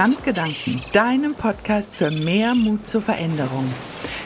[0.00, 3.70] Strandgedanken, deinem Podcast für mehr Mut zur Veränderung.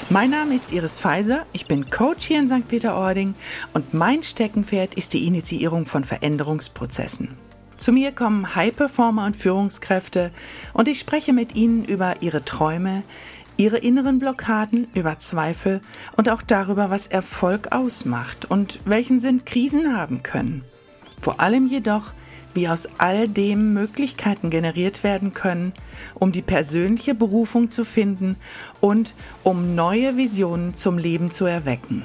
[0.09, 2.68] Mein Name ist Iris Pfeiser, ich bin Coach hier in St.
[2.68, 3.34] Peter-Ording
[3.73, 7.37] und mein Steckenpferd ist die Initiierung von Veränderungsprozessen.
[7.77, 10.30] Zu mir kommen High-Performer und Führungskräfte
[10.74, 13.02] und ich spreche mit ihnen über ihre Träume,
[13.56, 15.80] ihre inneren Blockaden, über Zweifel
[16.16, 20.62] und auch darüber, was Erfolg ausmacht und welchen Sinn Krisen haben können.
[21.20, 22.12] Vor allem jedoch,
[22.54, 25.72] wie aus all dem Möglichkeiten generiert werden können,
[26.14, 28.36] um die persönliche Berufung zu finden
[28.80, 32.04] und um neue Visionen zum Leben zu erwecken.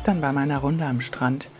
[0.00, 1.50] Gestern bei meiner Runde am Strand.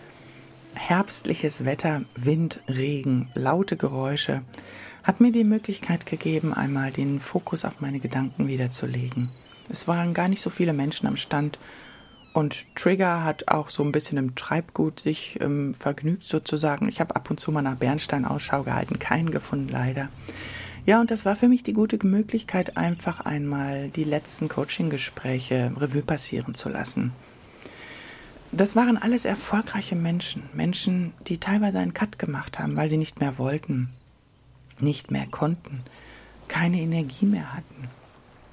[0.73, 4.41] Herbstliches Wetter, Wind, Regen, laute Geräusche
[5.03, 9.29] hat mir die Möglichkeit gegeben, einmal den Fokus auf meine Gedanken wiederzulegen.
[9.69, 11.59] Es waren gar nicht so viele Menschen am Stand
[12.33, 16.89] und Trigger hat auch so ein bisschen im Treibgut sich ähm, vergnügt sozusagen.
[16.89, 20.09] Ich habe ab und zu mal nach Bernstein Ausschau gehalten, keinen gefunden leider.
[20.87, 26.01] Ja, und das war für mich die gute Möglichkeit, einfach einmal die letzten Coaching-Gespräche Revue
[26.01, 27.13] passieren zu lassen.
[28.53, 33.21] Das waren alles erfolgreiche Menschen, Menschen, die teilweise einen Cut gemacht haben, weil sie nicht
[33.21, 33.91] mehr wollten,
[34.81, 35.83] nicht mehr konnten,
[36.49, 37.89] keine Energie mehr hatten,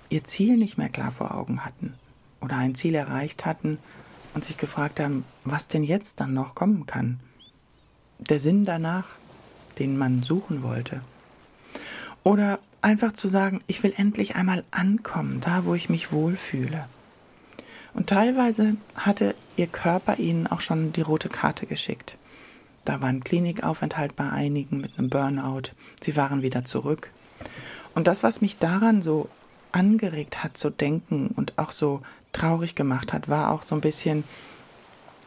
[0.10, 1.96] ihr Ziel nicht mehr klar vor Augen hatten
[2.42, 3.80] oder ein Ziel erreicht hatten
[4.36, 7.20] und sich gefragt haben, was denn jetzt dann noch kommen kann.
[8.20, 9.08] Der Sinn danach,
[9.80, 11.02] den man suchen wollte.
[12.24, 16.88] Oder einfach zu sagen, ich will endlich einmal ankommen, da wo ich mich wohlfühle.
[17.98, 22.16] Und teilweise hatte ihr Körper ihnen auch schon die rote Karte geschickt.
[22.86, 25.72] Da war ein Klinikaufenthalt bei einigen mit einem Burnout.
[26.02, 27.10] Sie waren wieder zurück.
[27.96, 29.30] Und das, was mich daran so
[29.72, 32.04] angeregt hat zu denken und auch so
[32.34, 34.26] traurig gemacht hat, war auch so ein bisschen,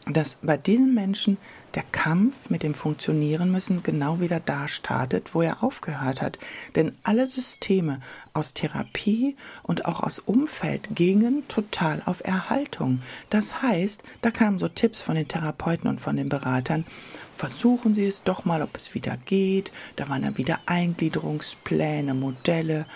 [0.07, 1.39] dass bei diesen Menschen
[1.75, 6.39] der Kampf mit dem Funktionieren müssen genau wieder da startet, wo er aufgehört hat.
[6.75, 8.01] Denn alle Systeme
[8.33, 13.03] aus Therapie und auch aus Umfeld gingen total auf Erhaltung.
[13.29, 16.85] Das heißt, da kamen so Tipps von den Therapeuten und von den Beratern,
[17.33, 19.71] versuchen Sie es doch mal, ob es wieder geht.
[19.97, 22.87] Da waren dann wieder Eingliederungspläne, Modelle.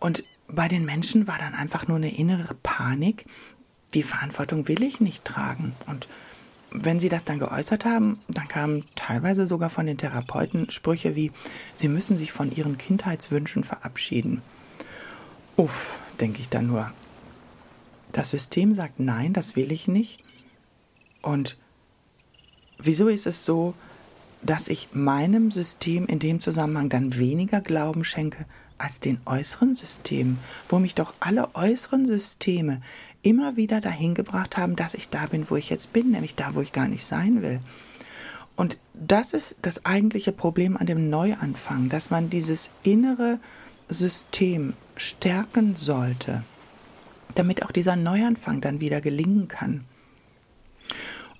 [0.00, 3.26] Und bei den Menschen war dann einfach nur eine innere Panik.
[3.94, 5.74] Die Verantwortung will ich nicht tragen.
[5.86, 6.08] Und
[6.84, 11.32] wenn sie das dann geäußert haben, dann kamen teilweise sogar von den Therapeuten Sprüche wie,
[11.74, 14.42] sie müssen sich von ihren Kindheitswünschen verabschieden.
[15.56, 16.92] Uff, denke ich dann nur.
[18.12, 20.22] Das System sagt nein, das will ich nicht.
[21.22, 21.56] Und
[22.78, 23.74] wieso ist es so,
[24.42, 28.44] dass ich meinem System in dem Zusammenhang dann weniger Glauben schenke
[28.78, 30.38] als den äußeren Systemen,
[30.68, 32.82] wo mich doch alle äußeren Systeme
[33.26, 36.54] immer wieder dahin gebracht haben, dass ich da bin, wo ich jetzt bin, nämlich da,
[36.54, 37.58] wo ich gar nicht sein will.
[38.54, 43.40] Und das ist das eigentliche Problem an dem Neuanfang, dass man dieses innere
[43.88, 46.44] System stärken sollte,
[47.34, 49.84] damit auch dieser Neuanfang dann wieder gelingen kann.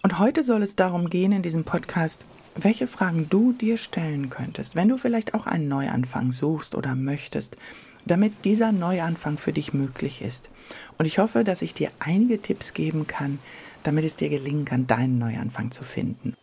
[0.02, 2.26] Und heute soll es darum gehen in diesem Podcast,
[2.56, 7.56] welche Fragen du dir stellen könntest, wenn du vielleicht auch einen Neuanfang suchst oder möchtest,
[8.06, 10.50] damit dieser Neuanfang für dich möglich ist.
[10.96, 13.38] Und ich hoffe, dass ich dir einige Tipps geben kann,
[13.82, 16.34] damit es dir gelingen kann, deinen Neuanfang zu finden.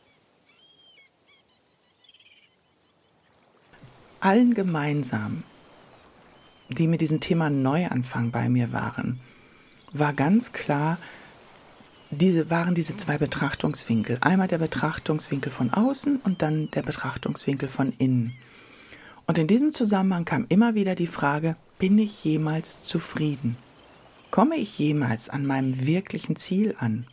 [4.19, 5.44] Allen gemeinsam,
[6.69, 9.19] die mit diesem Thema Neuanfang bei mir waren,
[9.92, 10.98] war ganz klar,
[12.10, 14.19] diese waren diese zwei Betrachtungswinkel.
[14.21, 18.33] Einmal der Betrachtungswinkel von außen und dann der Betrachtungswinkel von innen.
[19.25, 23.58] Und in diesem Zusammenhang kam immer wieder die Frage, bin ich jemals zufrieden?
[24.31, 27.08] Komme ich jemals an meinem wirklichen Ziel an?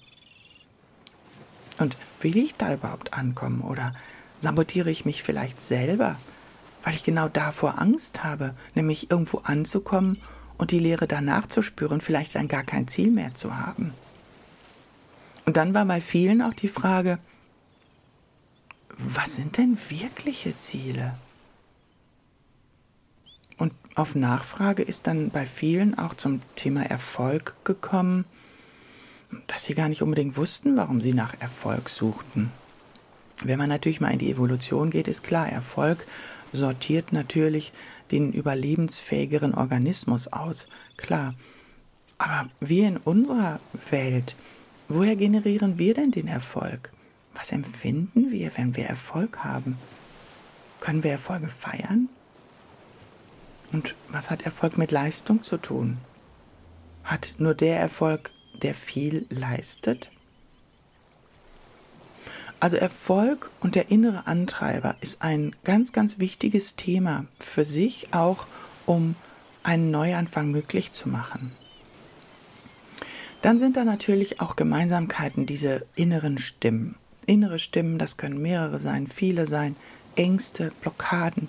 [1.79, 3.95] Und will ich da überhaupt ankommen oder
[4.39, 6.17] sabotiere ich mich vielleicht selber,
[6.83, 10.19] weil ich genau davor Angst habe, nämlich irgendwo anzukommen
[10.59, 13.95] und die Lehre danach zu spüren, vielleicht dann gar kein Ziel mehr zu haben?
[15.47, 17.19] Und dann war bei vielen auch die Frage,
[18.99, 21.15] was sind denn wirkliche Ziele?
[23.61, 28.25] Und auf Nachfrage ist dann bei vielen auch zum Thema Erfolg gekommen,
[29.49, 32.51] dass sie gar nicht unbedingt wussten, warum sie nach Erfolg suchten.
[33.45, 36.07] Wenn man natürlich mal in die Evolution geht, ist klar, Erfolg
[36.53, 37.75] sortiert natürlich
[38.11, 40.67] den überlebensfähigeren Organismus aus.
[40.97, 41.35] Klar.
[42.17, 43.61] Aber wir in unserer
[43.91, 44.37] Welt,
[44.89, 46.93] woher generieren wir denn den Erfolg?
[47.35, 49.77] Was empfinden wir, wenn wir Erfolg haben?
[50.81, 52.09] Können wir Erfolge feiern?
[53.72, 55.99] Und was hat Erfolg mit Leistung zu tun?
[57.05, 58.31] Hat nur der Erfolg,
[58.62, 60.11] der viel leistet?
[62.58, 68.46] Also Erfolg und der innere Antreiber ist ein ganz, ganz wichtiges Thema für sich, auch
[68.84, 69.17] um
[69.62, 71.52] einen Neuanfang möglich zu machen.
[73.40, 76.96] Dann sind da natürlich auch Gemeinsamkeiten, diese inneren Stimmen.
[77.25, 79.76] Innere Stimmen, das können mehrere sein, viele sein,
[80.16, 81.49] Ängste, Blockaden,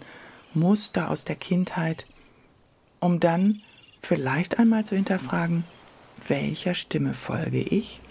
[0.53, 2.05] Muster aus der Kindheit,
[2.99, 3.61] um dann
[4.01, 5.63] vielleicht einmal zu hinterfragen,
[6.27, 8.01] welcher Stimme folge ich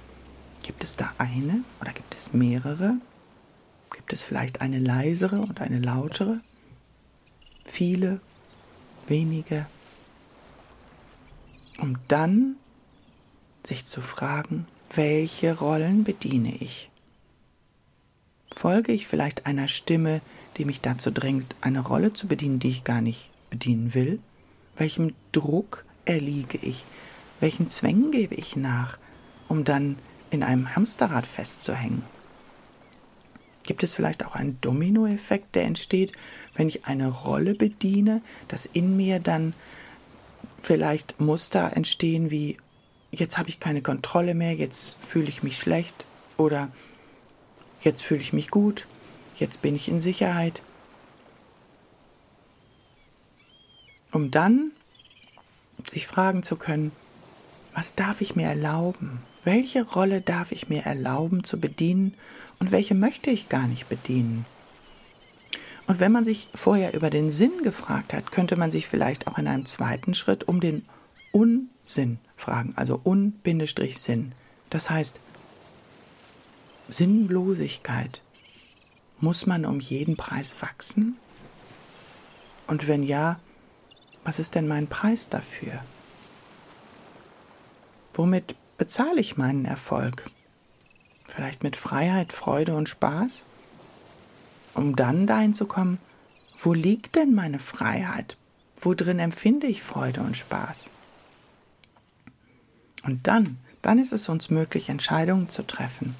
[0.63, 2.97] Gibt es da eine oder gibt es mehrere?
[3.93, 6.41] Gibt es vielleicht eine leisere und eine lautere?
[7.65, 8.21] Viele,
[9.07, 9.67] wenige?
[11.79, 12.57] Um dann
[13.65, 16.91] sich zu fragen, welche Rollen bediene ich?
[18.53, 20.21] Folge ich vielleicht einer Stimme,
[20.61, 24.19] die mich dazu drängt, eine Rolle zu bedienen, die ich gar nicht bedienen will?
[24.77, 26.85] Welchem Druck erliege ich?
[27.41, 28.99] Welchen Zwängen gebe ich nach,
[29.49, 29.97] um dann
[30.29, 32.03] in einem Hamsterrad festzuhängen.
[33.65, 36.13] Gibt es vielleicht auch einen Dominoeffekt, der entsteht,
[36.55, 39.55] wenn ich eine Rolle bediene, dass in mir dann
[40.59, 42.59] vielleicht Muster entstehen wie
[43.11, 46.05] jetzt habe ich keine Kontrolle mehr, jetzt fühle ich mich schlecht
[46.37, 46.69] oder
[47.81, 48.87] jetzt fühle ich mich gut,
[49.41, 50.63] jetzt bin ich in Sicherheit.
[54.13, 54.73] Um dann
[55.89, 56.93] sich fragen zu können,
[57.75, 59.21] was darf ich mir erlauben?
[59.45, 62.15] Welche Rolle darf ich mir erlauben zu bedienen
[62.59, 64.45] und welche möchte ich gar nicht bedienen?
[65.87, 69.39] Und wenn man sich vorher über den Sinn gefragt hat, könnte man sich vielleicht auch
[69.39, 70.85] in einem zweiten Schritt um den
[71.33, 74.33] Unsinn fragen, also Un-Sinn.
[74.69, 75.21] Das heißt,
[76.89, 78.23] Sinnlosigkeit.
[79.21, 81.17] Muss man um jeden Preis wachsen?
[82.67, 83.39] Und wenn ja,
[84.25, 85.85] was ist denn mein Preis dafür?
[88.15, 90.31] Womit bezahle ich meinen Erfolg?
[91.27, 93.45] Vielleicht mit Freiheit, Freude und Spaß?
[94.75, 95.99] Um dann dahin zu kommen,
[96.59, 98.37] wo liegt denn meine Freiheit?
[98.81, 100.91] Wo drin empfinde ich Freude und Spaß?
[103.05, 106.15] Und dann, dann ist es uns möglich, Entscheidungen zu treffen,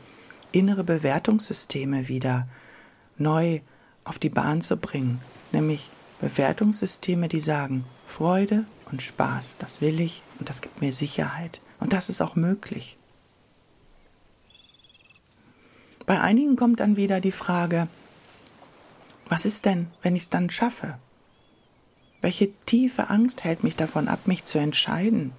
[0.53, 2.47] innere Bewertungssysteme wieder
[3.21, 3.61] neu
[4.05, 5.21] auf die Bahn zu bringen,
[5.53, 5.91] nämlich
[6.21, 11.61] Bewertungssysteme, die sagen, Freude und Spaß, das will ich und das gibt mir Sicherheit.
[11.79, 12.97] Und das ist auch möglich.
[16.07, 17.89] Bei einigen kommt dann wieder die Frage,
[19.29, 20.99] was ist denn, wenn ich es dann schaffe?
[22.21, 25.33] Welche tiefe Angst hält mich davon ab, mich zu entscheiden?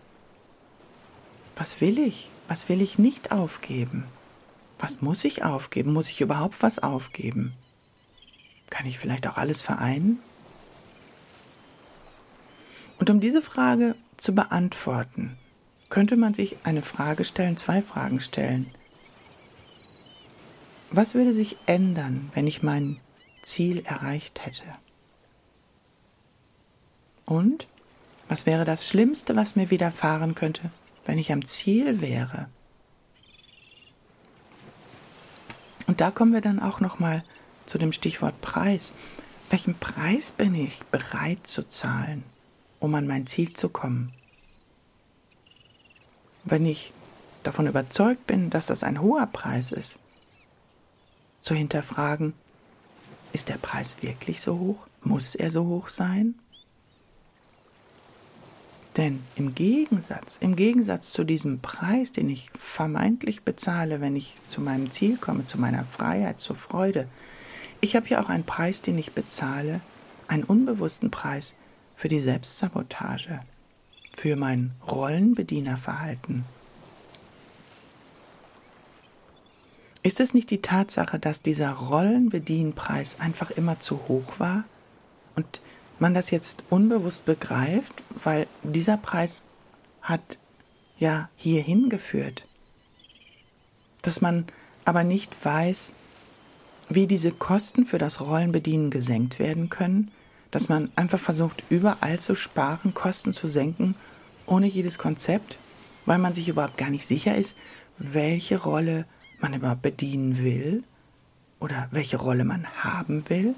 [1.55, 2.31] Was will ich?
[2.47, 4.05] Was will ich nicht aufgeben?
[4.79, 5.93] Was muss ich aufgeben?
[5.93, 7.53] Muss ich überhaupt was aufgeben?
[8.71, 10.19] Kann ich vielleicht auch alles vereinen?
[12.97, 15.37] Und um diese Frage zu beantworten,
[15.89, 18.71] könnte man sich eine Frage stellen, zwei Fragen stellen.
[20.89, 22.99] Was würde sich ändern, wenn ich mein
[23.41, 24.63] Ziel erreicht hätte?
[27.25, 27.67] Und
[28.29, 30.71] was wäre das Schlimmste, was mir widerfahren könnte,
[31.05, 32.47] wenn ich am Ziel wäre?
[35.87, 37.23] Und da kommen wir dann auch noch mal
[37.71, 38.93] zu dem Stichwort Preis.
[39.49, 42.23] Welchen Preis bin ich bereit zu zahlen,
[42.79, 44.11] um an mein Ziel zu kommen?
[46.43, 46.93] wenn ich
[47.43, 49.99] davon überzeugt bin, dass das ein hoher Preis ist,
[51.39, 52.33] zu hinterfragen,
[53.33, 54.87] ist der Preis wirklich so hoch?
[55.03, 56.35] Muss er so hoch sein?
[58.97, 64.59] Denn im Gegensatz, im Gegensatz zu diesem Preis, den ich vermeintlich bezahle, wenn ich zu
[64.59, 67.07] meinem Ziel komme, zu meiner Freiheit, zur Freude,
[67.81, 69.81] ich habe ja auch einen Preis, den ich bezahle,
[70.27, 71.55] einen unbewussten Preis
[71.95, 73.41] für die Selbstsabotage,
[74.13, 76.45] für mein Rollenbedienerverhalten.
[80.03, 84.63] Ist es nicht die Tatsache, dass dieser Rollenbedienpreis einfach immer zu hoch war?
[85.35, 85.61] Und
[85.99, 89.43] man das jetzt unbewusst begreift, weil dieser Preis
[90.01, 90.39] hat
[90.97, 92.47] ja hierhin geführt,
[94.01, 94.45] dass man
[94.85, 95.93] aber nicht weiß,
[96.95, 100.11] wie diese Kosten für das Rollenbedienen gesenkt werden können,
[100.51, 103.95] dass man einfach versucht, überall zu sparen, Kosten zu senken,
[104.45, 105.57] ohne jedes Konzept,
[106.05, 107.55] weil man sich überhaupt gar nicht sicher ist,
[107.97, 109.05] welche Rolle
[109.39, 110.83] man überhaupt bedienen will
[111.59, 113.55] oder welche Rolle man haben will.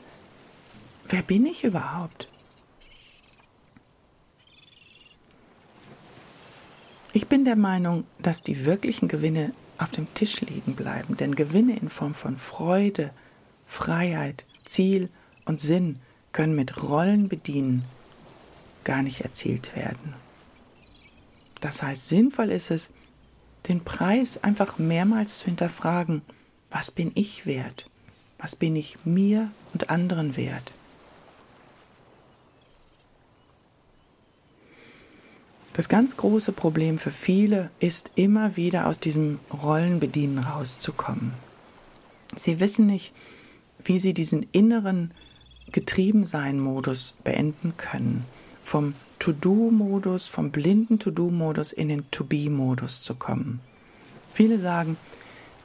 [1.10, 2.28] Wer bin ich überhaupt?
[7.13, 11.78] Ich bin der Meinung, dass die wirklichen Gewinne auf dem Tisch liegen bleiben, denn Gewinne
[11.78, 13.12] in Form von Freude,
[13.74, 15.10] Freiheit, Ziel
[15.46, 16.00] und Sinn
[16.32, 17.84] können mit Rollen bedienen
[18.84, 20.13] gar nicht erzielt werden.
[21.60, 22.92] Das heißt, sinnvoll ist es,
[23.68, 26.22] den Preis einfach mehrmals zu hinterfragen,
[26.70, 27.88] was bin ich wert?
[28.38, 30.74] Was bin ich mir und anderen wert?
[35.74, 41.34] Das ganz große Problem für viele ist immer wieder aus diesem Rollenbedienen rauszukommen.
[42.36, 43.13] Sie wissen nicht,
[43.84, 45.12] wie sie diesen inneren
[45.72, 48.25] Getriebensein-Modus beenden können.
[48.63, 53.60] Vom To-Do-Modus, vom blinden To-Do-Modus in den To-Be-Modus zu kommen.
[54.32, 54.98] Viele sagen,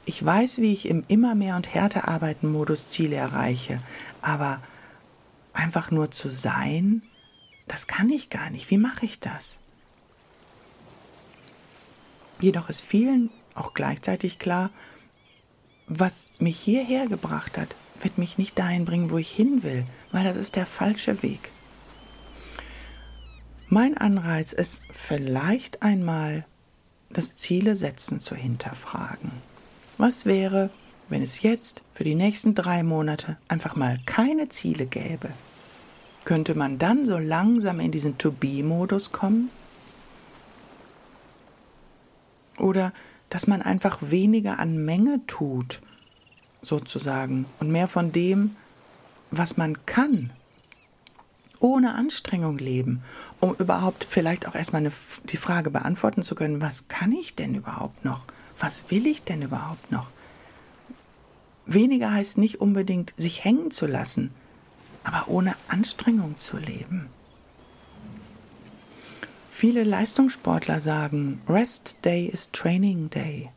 [0.05, 3.81] ich weiß, wie ich im immer mehr und härter arbeiten Modus Ziele erreiche,
[4.21, 4.61] aber
[5.53, 7.03] einfach nur zu sein,
[7.67, 8.71] das kann ich gar nicht.
[8.71, 9.59] Wie mache ich das?
[12.39, 14.69] Jedoch ist vielen auch gleichzeitig klar,
[15.87, 20.23] was mich hierher gebracht hat, wird mich nicht dahin bringen, wo ich hin will, weil
[20.23, 21.51] das ist der falsche Weg.
[23.67, 26.45] Mein Anreiz ist vielleicht einmal
[27.11, 29.31] das Ziele setzen zu hinterfragen.
[29.97, 30.69] Was wäre,
[31.09, 35.29] wenn es jetzt für die nächsten drei Monate einfach mal keine Ziele gäbe?
[36.25, 39.49] Könnte man dann so langsam in diesen To-Be-Modus kommen?
[42.57, 42.93] Oder
[43.29, 45.81] dass man einfach weniger an Menge tut,
[46.61, 48.55] sozusagen, und mehr von dem,
[49.31, 50.31] was man kann,
[51.59, 53.03] ohne Anstrengung leben,
[53.39, 54.91] um überhaupt vielleicht auch erstmal eine,
[55.25, 58.23] die Frage beantworten zu können, was kann ich denn überhaupt noch?
[58.57, 60.09] Was will ich denn überhaupt noch?
[61.65, 64.31] Weniger heißt nicht unbedingt, sich hängen zu lassen,
[65.03, 67.09] aber ohne Anstrengung zu leben.
[69.49, 73.49] Viele Leistungssportler sagen, Rest Day is Training Day.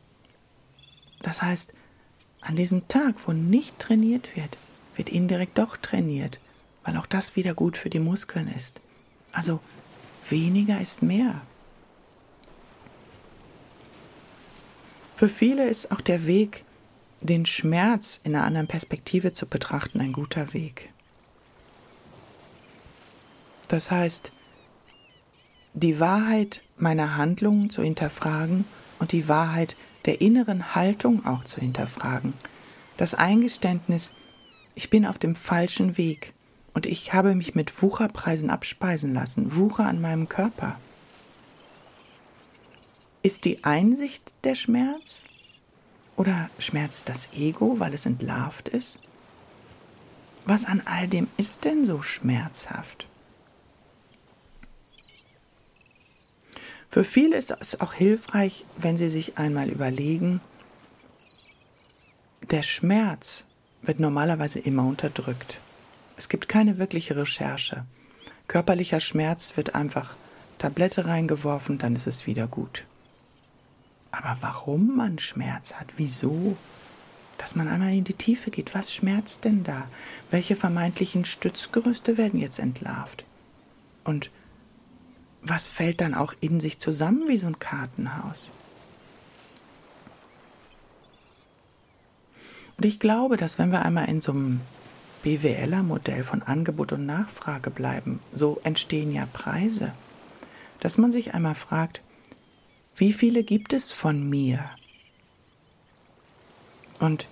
[1.21, 1.73] Das heißt,
[2.43, 4.57] an diesem Tag, wo nicht trainiert wird,
[4.95, 6.39] wird indirekt doch trainiert,
[6.83, 8.81] weil auch das wieder gut für die Muskeln ist.
[9.31, 9.59] Also
[10.29, 11.41] weniger ist mehr.
[15.15, 16.65] Für viele ist auch der Weg,
[17.21, 20.91] den Schmerz in einer anderen Perspektive zu betrachten, ein guter Weg.
[23.69, 24.31] Das heißt,
[25.73, 28.65] die Wahrheit meiner Handlungen zu hinterfragen
[28.99, 32.33] und die Wahrheit der inneren Haltung auch zu hinterfragen.
[32.97, 34.11] Das Eingeständnis,
[34.75, 36.33] ich bin auf dem falschen Weg
[36.73, 40.79] und ich habe mich mit Wucherpreisen abspeisen lassen, Wucher an meinem Körper.
[43.21, 45.23] Ist die Einsicht der Schmerz?
[46.15, 48.99] Oder schmerzt das Ego, weil es entlarvt ist?
[50.45, 53.07] Was an all dem ist denn so schmerzhaft?
[56.93, 60.41] Für viele ist es auch hilfreich, wenn sie sich einmal überlegen,
[62.51, 63.47] der Schmerz
[63.81, 65.59] wird normalerweise immer unterdrückt.
[66.17, 67.87] Es gibt keine wirkliche Recherche.
[68.47, 70.17] Körperlicher Schmerz wird einfach
[70.59, 72.85] Tablette reingeworfen, dann ist es wieder gut.
[74.11, 76.55] Aber warum man Schmerz hat, wieso?
[77.39, 78.75] Dass man einmal in die Tiefe geht.
[78.75, 79.87] Was schmerzt denn da?
[80.29, 83.25] Welche vermeintlichen Stützgerüste werden jetzt entlarvt?
[84.03, 84.29] Und
[85.43, 88.53] was fällt dann auch in sich zusammen wie so ein Kartenhaus?
[92.77, 94.61] Und ich glaube, dass wenn wir einmal in so einem
[95.23, 99.93] BWLer-Modell von Angebot und Nachfrage bleiben, so entstehen ja Preise,
[100.79, 102.01] dass man sich einmal fragt,
[102.95, 104.69] wie viele gibt es von mir?
[106.99, 107.27] Und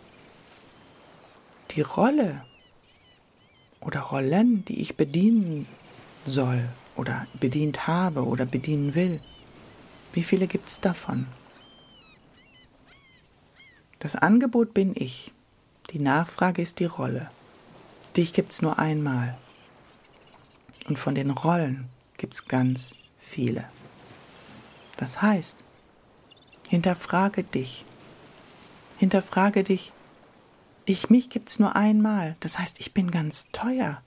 [1.72, 2.44] die Rolle
[3.80, 5.66] oder Rollen, die ich bedienen
[6.26, 6.68] soll
[7.02, 9.20] oder bedient habe oder bedienen will.
[10.14, 11.26] Wie viele gibt es davon?
[13.98, 15.32] Das Angebot bin ich,
[15.90, 17.32] die Nachfrage ist die Rolle.
[18.16, 19.36] Dich gibt es nur einmal.
[20.88, 23.66] Und von den Rollen gibt es ganz viele.
[24.98, 25.64] Das heißt,
[26.70, 27.84] hinterfrage dich.
[29.00, 29.92] Hinterfrage dich,
[30.86, 32.36] ich mich gibt es nur einmal.
[32.42, 34.04] Das heißt, ich bin ganz teuer.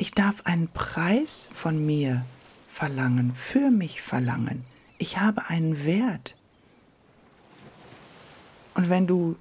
[0.00, 2.24] Ich darf einen Preis von mir
[2.68, 4.64] verlangen, für mich verlangen.
[4.96, 6.36] Ich habe einen Wert.
[8.74, 9.34] Und wenn du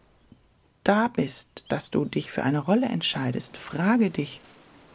[0.83, 4.41] da bist, dass du dich für eine Rolle entscheidest, frage dich,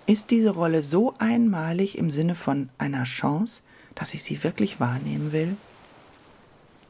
[0.06, 3.62] ist diese Rolle so einmalig im Sinne von einer Chance,
[3.94, 5.56] dass ich sie wirklich wahrnehmen will?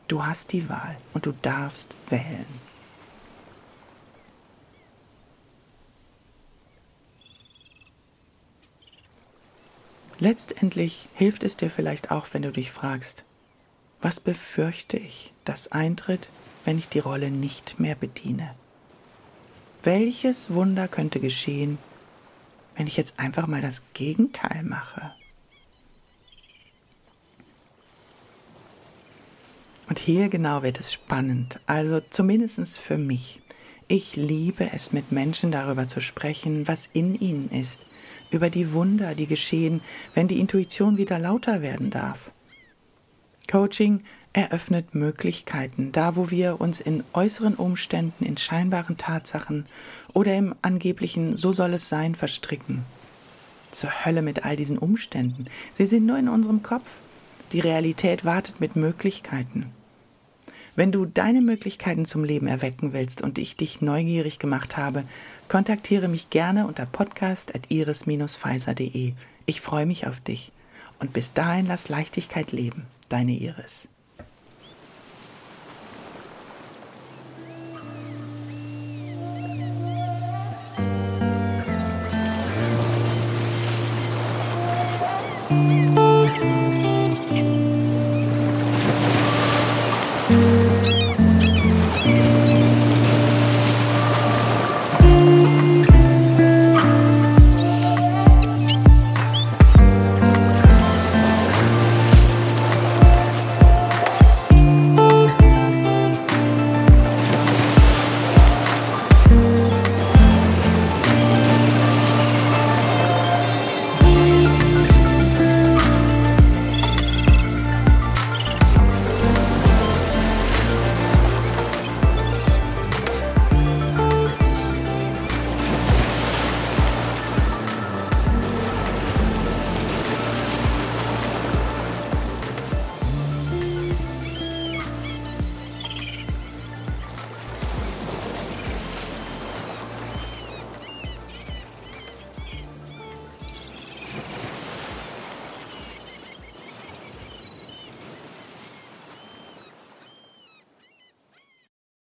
[0.08, 2.46] Du hast die Wahl und du darfst wählen.
[10.22, 13.24] Letztendlich hilft es dir vielleicht auch, wenn du dich fragst,
[14.00, 16.30] Was befürchte ich, das eintritt,
[16.64, 18.54] wenn ich die Rolle nicht mehr bediene?
[19.82, 21.76] Welches Wunder könnte geschehen,
[22.76, 25.12] wenn ich jetzt einfach mal das Gegenteil mache?
[29.88, 33.42] Und hier genau wird es spannend, also zumindest für mich.
[33.88, 37.86] Ich liebe es, mit Menschen darüber zu sprechen, was in ihnen ist,
[38.32, 39.80] über die Wunder, die geschehen,
[40.14, 42.32] wenn die Intuition wieder lauter werden darf.
[43.50, 49.66] Coaching eröffnet Möglichkeiten, da wo wir uns in äußeren Umständen, in scheinbaren Tatsachen
[50.14, 52.84] oder im angeblichen So soll es sein verstricken.
[53.70, 55.46] Zur Hölle mit all diesen Umständen.
[55.72, 56.88] Sie sind nur in unserem Kopf.
[57.52, 59.70] Die Realität wartet mit Möglichkeiten.
[60.74, 65.04] Wenn du deine Möglichkeiten zum Leben erwecken willst und ich dich neugierig gemacht habe,
[65.48, 69.12] kontaktiere mich gerne unter podcast.iris-pfizer.de.
[69.44, 70.50] Ich freue mich auf dich.
[70.98, 72.86] Und bis dahin lass Leichtigkeit leben.
[73.10, 73.90] Deine Iris.